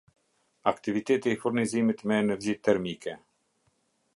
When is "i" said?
1.35-1.39